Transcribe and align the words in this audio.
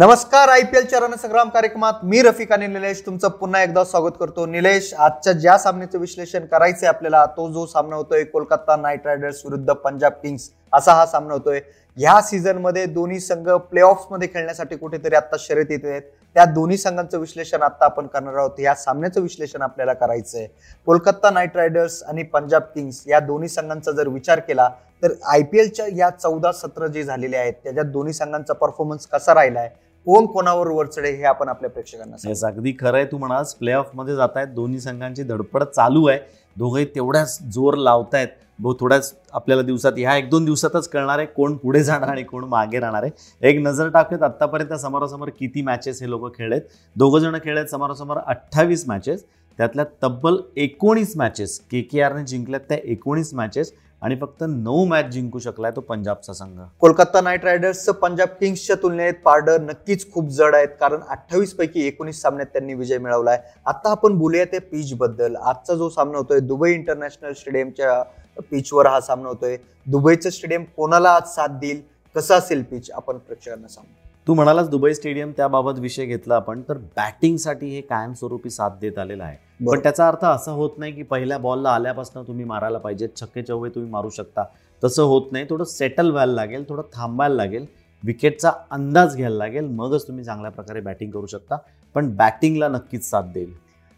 नमस्कार 0.00 0.48
I 0.48 0.62
P 0.62 0.76
एलच्या 0.78 0.98
रणसंग्राम 1.00 1.48
कार्यक्रमात 1.48 1.94
मी 2.02 2.20
रफिक 2.22 2.52
आणि 2.52 2.66
निलेश 2.66 3.02
तुमचं 3.06 3.28
पुन्हा 3.30 3.62
एकदा 3.62 3.82
स्वागत 3.84 4.12
करतो. 4.20 4.46
निलेश 4.46 4.92
आजच्या 4.94 5.32
ज्या 5.32 5.56
सामन्याचं 5.58 5.98
विश्लेषण 5.98 6.46
करायचंय 6.46 6.88
आपल्याला 6.88 7.24
तो 7.36 7.48
जो 7.52 7.64
सामना 7.66 7.96
होतोय 7.96 8.24
कोलकाता 8.24 8.76
नाईट 8.76 9.06
रायडर्स 9.06 9.42
विरुद्ध 9.44 9.72
पंजाब 9.72 10.12
किंग्स 10.22 10.48
असा 10.72 10.92
हा 10.94 11.04
सामना 11.06 11.34
होतोय. 11.34 11.60
ह्या 11.96 12.20
सीझनमध्ये 12.22 12.86
दोन्ही 12.86 13.20
संघ 13.20 13.48
प्ले 13.48 13.82
मध्ये 14.10 14.28
खेळण्यासाठी 14.34 14.76
कुठेतरी 14.76 15.16
आता 15.16 15.36
शर्यत 15.38 15.70
येत 15.70 15.84
आहेत. 15.84 16.02
त्या 16.36 16.44
दोन्ही 16.44 16.76
संघांचं 16.78 17.18
विश्लेषण 17.18 17.62
आता 17.62 17.84
आपण 17.84 18.06
करणार 18.06 18.34
आहोत. 18.34 18.60
या 18.60 18.74
सामन्याचं 18.74 19.20
विश्लेषण 19.20 19.62
आपल्याला 19.62 19.92
करायचंय. 19.94 20.46
कोलकाता 20.86 21.30
नाईट 21.30 21.56
रायडर्स 21.56 22.02
आणि 22.02 22.22
पंजाब 22.22 22.62
किंग्स 22.74 23.02
या 23.06 23.20
दोन्ही 23.20 23.48
संघांचा 23.48 23.92
जर 23.92 24.08
विचार 24.08 24.40
केला 24.40 24.68
तर 25.02 25.12
आय 25.32 25.42
पी 25.42 25.58
एलच्या 25.58 25.86
या 25.96 26.08
चौदा 26.12 26.50
सत्र 26.52 26.86
जे 26.86 27.02
झालेले 27.04 27.36
आहेत 27.36 27.52
त्याच्यात 27.64 27.86
दोन्ही 27.86 28.12
संघांचा 28.12 28.54
परफॉर्मन्स 28.54 29.06
कसा 29.06 29.34
राहिलाय 29.34 29.68
कोण 30.06 30.26
कोणावर 30.26 30.68
वर 30.68 30.86
चढे 30.86 31.10
हे 31.10 31.24
आपण 31.24 31.48
आपल्या 31.48 31.70
प्रेक्षकांना 31.70 32.16
येस 32.28 32.44
अगदी 32.44 32.72
खरं 32.80 32.96
आहे. 32.96 33.06
तू 33.06 33.18
म्हणास 33.18 33.54
प्ले 33.54 33.74
मध्ये 33.94 34.14
जात 34.16 34.36
आहेत 34.36 34.48
दोन्ही 34.54 34.80
संघांची 34.80 35.22
धडपड 35.22 35.62
चालू 35.64 36.06
आहे. 36.06 36.18
दोघंही 36.56 36.84
तेवढ्याच 36.94 37.38
जोर 37.54 37.74
लावतायत. 37.74 38.28
भाऊ 38.58 38.74
थोड्याच 38.80 39.12
आपल्याला 39.32 39.62
दिवसात 39.62 39.92
ह्या 39.96 40.16
एक 40.16 40.28
दोन 40.30 40.44
दिवसातच 40.44 40.88
कळणार 40.88 41.18
आहे 41.18 41.26
कोण 41.26 41.56
पुढे 41.56 41.82
जाणार 41.84 42.08
आणि 42.08 42.22
कोण 42.22 42.44
मागे 42.44 42.80
राहणार 42.80 43.02
आहे. 43.02 43.10
एक 43.48 43.58
नजर 43.58 43.88
टाकूयात 43.88 44.22
आत्तापर्यंत 44.22 44.72
समोरासमोर 44.80 45.28
किती 45.38 45.62
मॅचेस 45.62 46.02
हे 46.02 46.10
लोक 46.10 46.26
खेळलेत? 46.36 46.60
दोघं 46.96 47.18
जण 47.18 47.38
खेळलेत 47.44 47.66
समोरासमोर 47.70 48.18
अठ्ठावीस 48.18 48.86
मॅचेस 48.88 49.24
त्यातल्या 49.58 49.84
तब्बल 50.02 50.36
एकोणीस 50.56 51.16
मॅचेस 51.16 51.58
के 51.70 51.80
के 51.82 52.00
आरने 52.02 52.24
जिंकल्यात 52.24 52.60
त्या 52.68 52.78
एकोणीस 52.84 53.32
मॅचेस 53.34 53.72
आणि 54.02 54.16
फक्त 54.16 54.42
नऊ 54.48 54.84
मॅच 54.84 55.06
जिंकू 55.06 55.38
शकलाय 55.38 55.70
तो 55.76 55.80
पंजाबचा 55.80 56.32
संघ. 56.32 56.58
कोलकाता 56.80 57.20
नाईट 57.20 57.44
रायडर्सचं 57.44 57.92
पंजाब 57.92 58.28
किंग्सच्या 58.40 58.76
तुलनेत 58.82 59.14
पारडं 59.24 59.66
नक्कीच 59.66 60.10
खूप 60.12 60.28
जड 60.28 60.54
आहेत 60.54 60.68
कारण 60.80 61.00
अठ्ठावीस 61.08 61.52
पैकी 61.54 61.86
एकोणीस 61.86 62.22
सामन्यात 62.22 62.46
त्यांनी 62.46 62.74
विजय 62.74 62.98
मिळवलाय. 62.98 63.38
आता 63.66 63.90
आपण 63.90 64.18
बोलूया 64.18 64.44
त्या 64.44 64.60
पिच 64.60 64.94
बद्दल. 64.94 65.36
आजचा 65.36 65.74
जो 65.74 65.88
सामना 65.88 66.18
होतोय 66.18 66.40
दुबई 66.40 66.72
इंटरनॅशनल 66.72 67.32
स्टेडियमच्या 67.32 68.02
पिचवर 68.50 68.86
हा 68.86 69.00
सामना 69.00 69.28
होतोय. 69.28 69.56
दुबईचं 69.86 70.30
स्टेडियम 70.30 70.64
कोणाला 70.76 71.10
आज 71.10 71.34
साथ 71.34 71.58
देईल? 71.60 71.80
कसं 72.14 72.34
असेल 72.34 72.62
पिच 72.62 72.90
आपण 72.90 73.18
प्रेक्षकांना 73.18 73.68
सांगू. 73.68 73.92
तू 74.26 74.34
म्हणालास 74.34 74.68
दुबई 74.68 74.92
स्टेडियम 74.94 75.32
त्याबाबत 75.36 75.78
विषय 75.78 76.04
घेतला 76.04 76.36
आपण 76.36 76.62
तर 76.68 76.78
बॅटिंगसाठी 76.96 77.74
हे 77.74 77.80
कायमस्वरूपी 77.80 78.50
साथ 78.50 78.70
देत 78.80 78.98
आलेलं 78.98 79.24
आहे. 79.24 79.36
पण 79.66 79.78
त्याचा 79.78 80.08
अर्थ 80.08 80.24
असा 80.24 80.50
होत 80.50 80.70
नाही 80.76 80.92
की 80.92 81.02
पहिल्या 81.02 81.38
बॉलला 81.38 81.70
आल्यापासून 81.70 82.26
तुम्ही 82.26 82.44
मारायला 82.44 82.78
पाहिजे 82.78 83.08
छक्के 83.20 83.42
चौवे 83.42 83.70
तुम्ही 83.70 83.90
मारू 83.90 84.10
शकता. 84.10 84.44
तसं 84.84 85.02
होत 85.02 85.22
नाही. 85.32 85.46
थोडं 85.50 85.64
सेटल 85.64 86.10
व्हायला 86.10 86.32
लागेल 86.32 86.64
थोडं 86.68 86.82
थांबायला 86.94 87.34
लागेल. 87.34 87.66
विकेटचा 88.04 88.52
अंदाज 88.70 89.16
घ्यायला 89.16 89.36
लागेल. 89.36 89.64
मगच 89.64 90.08
तुम्ही 90.08 90.24
चांगल्या 90.24 90.50
प्रकारे 90.50 90.80
बॅटिंग 90.80 91.10
करू 91.10 91.26
शकता. 91.26 91.56
पण 91.94 92.16
बॅटिंगला 92.16 92.68
नक्कीच 92.68 93.10
साथ 93.10 93.22
देईल. 93.22 93.52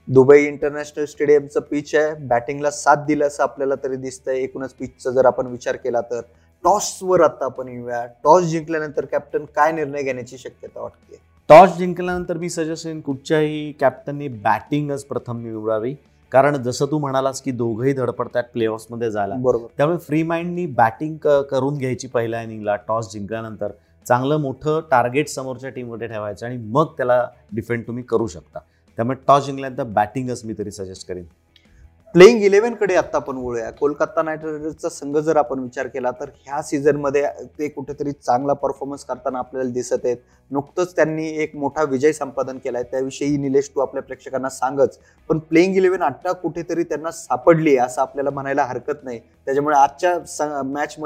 दुबई 0.09 0.45
इंटरनॅशनल 0.45 1.05
स्टेडियमचं 1.05 1.61
पिच 1.61 1.95
आहे. 1.95 2.15
बॅटिंगला 2.15 2.71
साथ 2.71 2.97
दिलं 2.97 3.27
असं 3.27 3.43
आपल्याला 3.43 3.75
तरी 3.75 3.97
दिसतंय. 3.97 4.37
एकूणच 4.37 4.73
पिचचा 4.73 5.11
जर 5.11 5.27
आपण 5.27 5.47
विचार 5.47 5.77
केला 5.77 6.01
तर. 6.01 6.21
टॉसवर 6.65 7.21
आता 7.21 7.45
आपण 7.45 7.69
येऊया. 7.69 8.07
टॉस 8.07 8.43
जिंकल्यानंतर 8.43 9.05
कॅप्टन 9.05 9.45
काय 9.45 9.73
निर्णय 9.73 10.03
घेण्याची 10.03 10.39
शक्यता 10.39 10.81
वाटते? 10.81 11.32
टॉस 11.49 11.77
जिंकल्यानंतर 11.79 12.37
मी 12.39 12.49
सजेस्ट 12.51 12.85
करेन 12.85 13.01
कुठच्याही 13.01 13.73
कॅप्टननी 13.73 14.29
बॅटिंगच 14.29 15.05
प्रथम 15.05 15.41
निवडावी 15.43 15.95
कारण 16.33 16.57
जसं 16.63 16.87
तू 16.91 16.99
म्हणालास 16.99 17.41
की 17.43 17.51
दोघंही 17.51 17.93
धडपडतात 17.93 18.45
प्ले 18.53 18.69
मध्ये 18.91 19.11
जायला 19.11 19.35
बरोबर. 19.35 19.67
त्यामुळे 19.77 19.99
फ्री 19.99 20.23
माइंडनी 20.23 20.67
बॅटिंग 20.67 21.17
करून 21.51 21.79
घ्यायची 21.79 22.09
पहिल्या 22.09 22.43
इनिंगला 22.43 22.77
टॉस 22.89 23.13
जिंकल्यानंतर. 23.13 23.73
चांगलं 24.07 24.37
मोठं 24.37 24.81
टार्गेट 24.91 25.29
समोरच्या 25.29 25.71
टीममध्ये 25.71 26.09
ठेवायचं 26.09 26.47
आणि 26.47 26.57
मग 26.57 26.93
त्याला 26.97 27.27
डिफेंड 27.53 27.87
तुम्ही 27.87 28.05
करू 28.05 28.27
शकता. 28.27 28.59
त्यामुळे 28.99 29.17
टॉस 29.29 29.47
जिंकल्यानंतर 29.47 29.85
बॅटिंगच 29.85 30.45
मी 30.45 30.55
तरी 30.59 30.71
सजेस्ट 30.71 31.09
करेन. 31.09 31.25
प्लेइंग 32.15 32.43
इलेव्हनकडे 32.45 32.95
आत्ता 32.97 33.17
आपण 33.19 33.37
वळूया. 33.37 33.71
कोलकाता 33.71 34.23
नाईट 34.23 34.45
रायडर्सचा 34.45 34.89
संघ 34.89 35.17
जर 35.17 35.37
आपण 35.37 35.59
विचार 35.59 35.87
केला 35.87 36.11
तर 36.21 36.29
ह्या 36.45 36.61
सीझनमध्ये 36.63 37.23
ते 37.59 37.69
कुठेतरी 37.69 38.13
चांगला 38.13 38.53
परफॉर्मन्स 38.53 39.05
करताना 39.05 39.39
आपल्याला 39.39 39.71
दिसत 39.73 40.05
आहेत. 40.05 40.17
नुकतंच 40.51 40.95
त्यांनी 40.97 41.29
एक 41.43 41.55
मोठा 41.57 41.83
विजय 41.91 42.13
संपादन 42.13 42.59
केला 42.65 42.79
आहे. 42.79 42.91
त्याविषयी 42.91 43.37
निलेश 43.37 43.71
तू 43.75 43.81
आपल्या 43.81 44.03
प्रेक्षकांना 44.03 44.49
सांगच. 44.51 44.99
पण 45.31 45.39
प्लेइंग 45.39 45.77
इलेव्हन 45.77 46.03
आत्ता 46.03 46.33
कुठेतरी 46.33 46.85
त्यांना 46.85 47.11
सापडली 47.11 47.77
असं 47.77 48.03
आपल्याला 48.03 48.31
म्हणायला 48.31 48.65
हरकत 48.65 49.05
नाही. 49.05 49.19
त्याच्यामुळे 49.47 49.77
आजच्या 49.77 50.63
मॅच 50.65 50.97